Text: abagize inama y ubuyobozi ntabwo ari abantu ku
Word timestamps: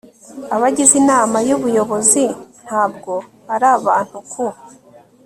abagize 0.55 0.93
inama 1.01 1.37
y 1.47 1.51
ubuyobozi 1.57 2.23
ntabwo 2.65 3.13
ari 3.53 3.65
abantu 3.77 4.17
ku 4.31 4.45